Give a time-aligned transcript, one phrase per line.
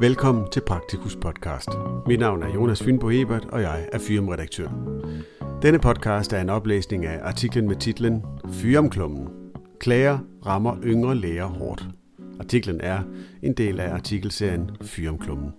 [0.00, 1.68] Velkommen til Praktikus Podcast.
[2.06, 4.68] Mit navn er Jonas Fynbo Ebert, og jeg er Fyrum-redaktør.
[5.62, 8.22] Denne podcast er en oplæsning af artiklen med titlen
[8.52, 9.28] Fyremklummen.
[9.80, 11.86] Klager rammer yngre læger hårdt.
[12.38, 13.02] Artiklen er
[13.42, 15.50] en del af artikelserien Fyremklummen.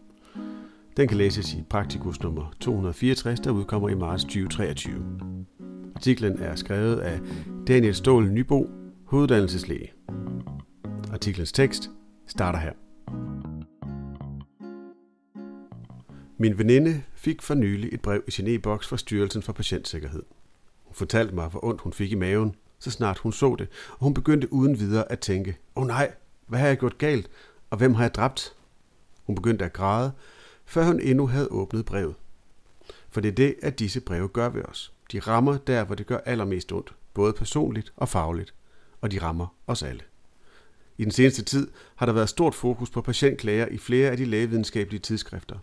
[0.98, 4.94] Den kan læses i Praktikus nummer 264, der udkommer i marts 2023.
[5.96, 7.20] Artiklen er skrevet af
[7.68, 8.70] Daniel Ståhl Nybo,
[9.06, 9.92] hoveduddannelseslæge.
[11.14, 11.90] Artiklens tekst
[12.28, 12.72] starter her.
[16.42, 20.24] Min veninde fik for nylig et brev i sin e-boks fra Styrelsen for Patientsikkerhed.
[20.84, 24.00] Hun fortalte mig, hvor ondt hun fik i maven, så snart hun så det, og
[24.00, 26.14] hun begyndte uden videre at tænke, åh oh nej,
[26.48, 27.30] hvad har jeg gjort galt,
[27.70, 28.54] og hvem har jeg dræbt?
[29.24, 30.12] Hun begyndte at græde,
[30.66, 32.16] før hun endnu havde åbnet brevet.
[33.10, 34.94] For det er det, at disse breve gør ved os.
[35.12, 38.54] De rammer der, hvor det gør allermest ondt, både personligt og fagligt,
[39.02, 40.02] og de rammer os alle.
[40.98, 44.26] I den seneste tid har der været stort fokus på patientklager i flere af de
[44.26, 45.56] lægevidenskabelige tidsskrifter.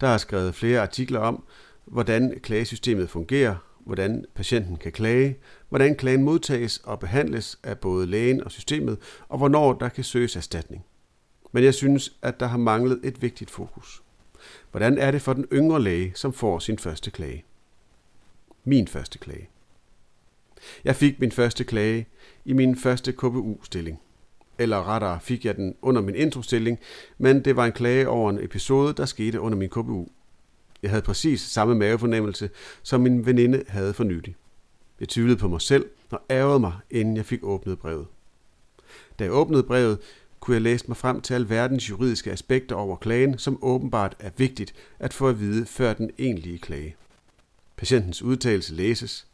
[0.00, 1.44] Der er skrevet flere artikler om,
[1.84, 8.44] hvordan klagesystemet fungerer, hvordan patienten kan klage, hvordan klagen modtages og behandles af både lægen
[8.44, 10.84] og systemet, og hvornår der kan søges erstatning.
[11.52, 14.02] Men jeg synes, at der har manglet et vigtigt fokus.
[14.70, 17.44] Hvordan er det for den yngre læge, som får sin første klage?
[18.64, 19.48] Min første klage.
[20.84, 22.06] Jeg fik min første klage
[22.44, 24.00] i min første KBU-stilling.
[24.58, 26.78] Eller rettere fik jeg den under min introstilling,
[27.18, 30.08] men det var en klage over en episode, der skete under min KBU.
[30.82, 32.50] Jeg havde præcis samme mavefornemmelse,
[32.82, 34.36] som min veninde havde for nylig.
[35.00, 38.06] Jeg tvivlede på mig selv og ærgede mig, inden jeg fik åbnet brevet.
[39.18, 39.98] Da jeg åbnede brevet,
[40.40, 44.74] kunne jeg læse mig frem til alverdens juridiske aspekter over klagen, som åbenbart er vigtigt
[44.98, 46.96] at få at vide før den egentlige klage.
[47.76, 49.26] Patientens udtalelse læses.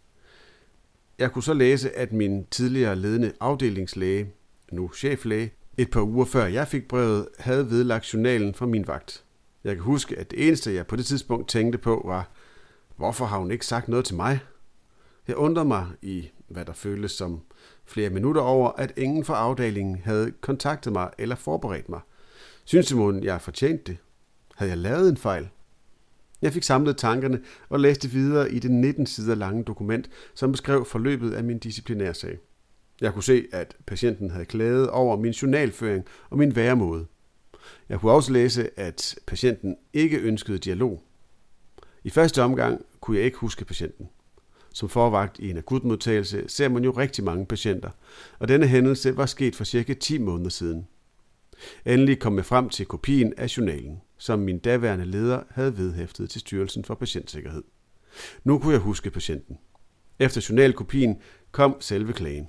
[1.19, 4.31] Jeg kunne så læse, at min tidligere ledende afdelingslæge,
[4.73, 9.25] nu cheflæge, et par uger før jeg fik brevet, havde vedlagt journalen fra min vagt.
[9.65, 12.31] Jeg kan huske, at det eneste, jeg på det tidspunkt tænkte på, var,
[12.97, 14.41] hvorfor har hun ikke sagt noget til mig?
[15.29, 17.41] Jeg undrede mig i, hvad der føltes som
[17.85, 22.01] flere minutter over, at ingen fra afdelingen havde kontaktet mig eller forberedt mig.
[22.65, 23.97] Synes Simon, jeg fortjente det?
[24.57, 25.49] Havde jeg lavet en fejl?
[26.43, 30.85] Jeg fik samlet tankerne og læste videre i det 19 sider lange dokument, som beskrev
[30.85, 32.39] forløbet af min disciplinærsag.
[33.01, 37.07] Jeg kunne se, at patienten havde klaget over min journalføring og min væremåde.
[37.89, 41.03] Jeg kunne også læse, at patienten ikke ønskede dialog.
[42.05, 44.09] I første omgang kunne jeg ikke huske patienten.
[44.75, 47.91] Som forvagt i en akutmodtagelse ser man jo rigtig mange patienter,
[48.39, 50.87] og denne hændelse var sket for cirka 10 måneder siden.
[51.87, 56.41] Endelig kom jeg frem til kopien af journalen, som min daværende leder havde vedhæftet til
[56.41, 57.63] Styrelsen for Patientsikkerhed.
[58.45, 59.59] Nu kunne jeg huske patienten.
[60.19, 61.19] Efter journalkopien
[61.53, 62.49] kom selve klagen.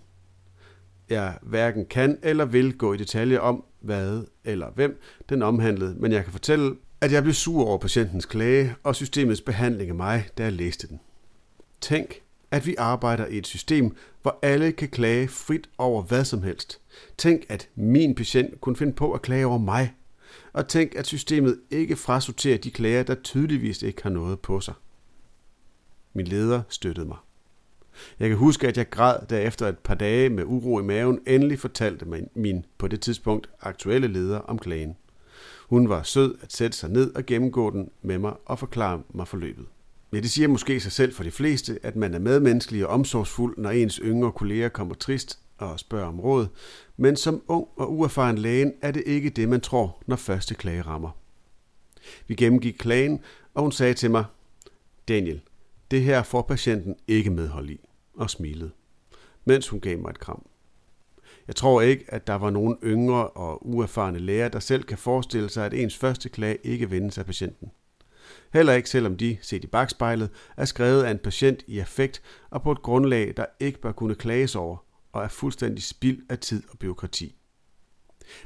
[1.10, 6.12] Jeg hverken kan eller vil gå i detaljer om, hvad eller hvem den omhandlede, men
[6.12, 10.28] jeg kan fortælle, at jeg blev sur over patientens klage og systemets behandling af mig,
[10.38, 11.00] da jeg læste den.
[11.82, 12.22] Tænk,
[12.52, 16.82] at vi arbejder i et system, hvor alle kan klage frit over hvad som helst.
[17.18, 19.94] Tænk, at min patient kunne finde på at klage over mig.
[20.54, 24.74] Og tænk, at systemet ikke frasorterer de klager, der tydeligvis ikke har noget på sig.
[26.14, 27.18] Min leder støttede mig.
[28.20, 31.20] Jeg kan huske, at jeg græd, da efter et par dage med uro i maven
[31.28, 34.96] endelig fortalte min, min på det tidspunkt aktuelle leder om klagen.
[35.70, 39.28] Hun var sød at sætte sig ned og gennemgå den med mig og forklare mig
[39.28, 39.66] forløbet.
[40.14, 43.58] Ja, det siger måske sig selv for de fleste, at man er medmenneskelig og omsorgsfuld,
[43.58, 46.48] når ens yngre kolleger kommer trist og spørger om råd,
[46.98, 50.82] men som ung og uerfaren lægen er det ikke det, man tror, når første klage
[50.82, 51.10] rammer.
[52.28, 53.20] Vi gennemgik klagen,
[53.54, 54.26] og hun sagde til mig,
[55.08, 55.42] Daniel,
[55.94, 57.80] det her får patienten ikke medhold i,
[58.14, 58.72] og smilede,
[59.46, 60.46] mens hun gav mig et kram.
[61.48, 65.50] Jeg tror ikke, at der var nogen yngre og uerfarne læger, der selv kan forestille
[65.50, 67.72] sig, at ens første klage ikke vendes af patienten.
[68.54, 72.62] Heller ikke selvom de, set i bagspejlet, er skrevet af en patient i affekt og
[72.62, 74.78] på et grundlag, der ikke bør kunne klages over,
[75.12, 77.36] og er fuldstændig spild af tid og byråkrati.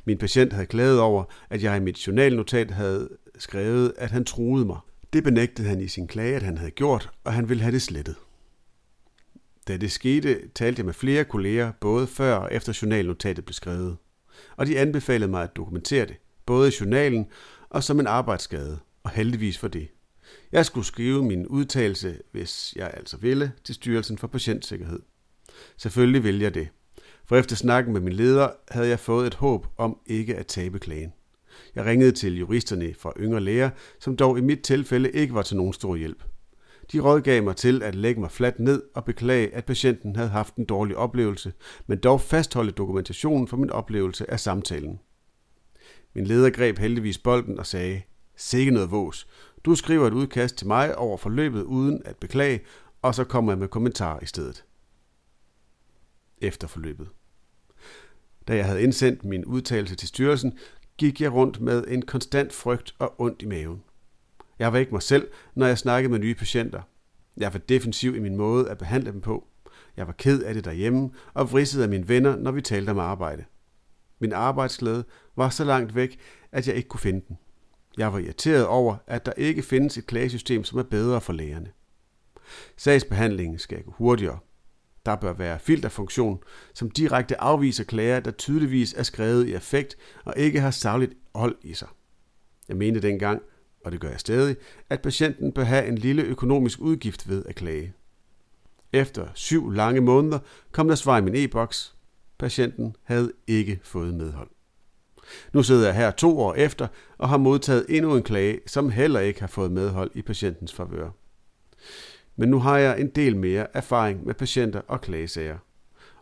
[0.05, 4.65] Min patient havde klaget over, at jeg i mit journalnotat havde skrevet, at han truede
[4.65, 4.79] mig.
[5.13, 7.81] Det benægtede han i sin klage, at han havde gjort, og han ville have det
[7.81, 8.15] slettet.
[9.67, 13.97] Da det skete, talte jeg med flere kolleger, både før og efter journalnotatet blev skrevet.
[14.57, 16.15] Og de anbefalede mig at dokumentere det,
[16.45, 17.25] både i journalen
[17.69, 19.87] og som en arbejdsskade, og heldigvis for det.
[20.51, 24.99] Jeg skulle skrive min udtalelse, hvis jeg altså ville, til Styrelsen for Patientsikkerhed.
[25.77, 26.67] Selvfølgelig vælger jeg det,
[27.25, 30.79] for efter snakken med min leder havde jeg fået et håb om ikke at tabe
[30.79, 31.13] klagen.
[31.75, 33.69] Jeg ringede til juristerne fra Yngre Læger,
[33.99, 36.23] som dog i mit tilfælde ikke var til nogen stor hjælp.
[36.91, 40.55] De rådgav mig til at lægge mig fladt ned og beklage, at patienten havde haft
[40.55, 41.53] en dårlig oplevelse,
[41.87, 44.99] men dog fastholde dokumentationen for min oplevelse af samtalen.
[46.15, 48.01] Min leder greb heldigvis bolden og sagde,
[48.35, 49.27] sikke noget vås.
[49.65, 52.61] Du skriver et udkast til mig over forløbet uden at beklage,
[53.01, 54.65] og så kommer jeg med kommentar i stedet.
[56.41, 57.07] Efter forløbet.
[58.47, 60.57] Da jeg havde indsendt min udtalelse til styrelsen,
[60.97, 63.83] gik jeg rundt med en konstant frygt og ondt i maven.
[64.59, 66.81] Jeg var ikke mig selv, når jeg snakkede med nye patienter.
[67.37, 69.47] Jeg var defensiv i min måde at behandle dem på.
[69.97, 72.99] Jeg var ked af det derhjemme og vridsede af mine venner, når vi talte om
[72.99, 73.45] arbejde.
[74.19, 75.03] Min arbejdsglæde
[75.35, 76.19] var så langt væk,
[76.51, 77.37] at jeg ikke kunne finde den.
[77.97, 81.71] Jeg var irriteret over, at der ikke findes et klagesystem, som er bedre for lægerne.
[82.77, 84.39] Sagsbehandlingen skal gå hurtigere.
[85.07, 86.39] Der bør være filterfunktion,
[86.73, 91.55] som direkte afviser klager, der tydeligvis er skrevet i effekt og ikke har savligt hold
[91.61, 91.87] i sig.
[92.67, 93.41] Jeg mente dengang,
[93.85, 94.55] og det gør jeg stadig,
[94.89, 97.93] at patienten bør have en lille økonomisk udgift ved at klage.
[98.93, 100.39] Efter syv lange måneder
[100.71, 101.95] kom der svar i min e-boks.
[102.37, 104.49] Patienten havde ikke fået medhold.
[105.53, 106.87] Nu sidder jeg her to år efter
[107.17, 111.09] og har modtaget endnu en klage, som heller ikke har fået medhold i patientens favør.
[112.37, 115.57] Men nu har jeg en del mere erfaring med patienter og klagesager.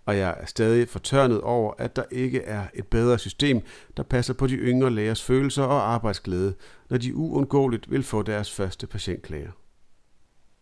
[0.05, 3.61] Og jeg er stadig fortørnet over, at der ikke er et bedre system,
[3.97, 6.53] der passer på de yngre lægers følelser og arbejdsglæde,
[6.89, 9.51] når de uundgåeligt vil få deres første patientklager.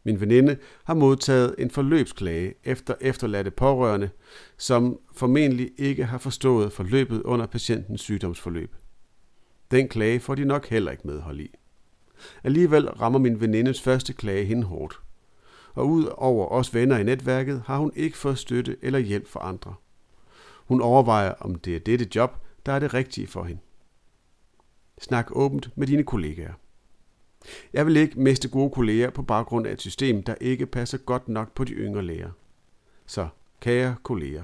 [0.05, 4.09] Min veninde har modtaget en forløbsklage efter efterladte pårørende,
[4.57, 8.75] som formentlig ikke har forstået forløbet under patientens sygdomsforløb.
[9.71, 11.55] Den klage får de nok heller ikke medhold i.
[12.43, 14.99] Alligevel rammer min venindes første klage hende hårdt.
[15.73, 19.49] Og ud over os venner i netværket har hun ikke fået støtte eller hjælp fra
[19.49, 19.73] andre.
[20.65, 23.61] Hun overvejer, om det er dette job, der er det rigtige for hende.
[25.01, 26.53] Snak åbent med dine kollegaer.
[27.73, 31.29] Jeg vil ikke miste gode kolleger på baggrund af et system, der ikke passer godt
[31.29, 32.31] nok på de yngre læger.
[33.05, 33.27] Så,
[33.59, 34.43] kære kolleger,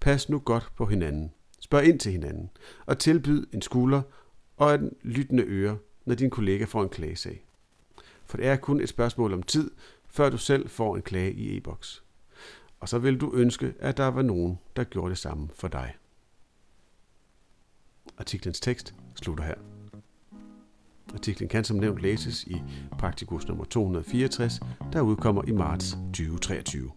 [0.00, 1.32] pas nu godt på hinanden.
[1.60, 2.50] Spørg ind til hinanden,
[2.86, 4.02] og tilbyd en skulder
[4.56, 7.44] og en lyttende øre, når din kollega får en klagesag.
[8.26, 9.70] For det er kun et spørgsmål om tid,
[10.14, 12.04] før du selv får en klage i e-boks.
[12.80, 15.94] Og så vil du ønske, at der var nogen, der gjorde det samme for dig.
[18.18, 19.54] Artiklens tekst slutter her.
[21.14, 22.62] Artiklen kan som nævnt læses i
[22.98, 24.60] Praktikus nummer 264,
[24.92, 26.90] der udkommer i marts 2023.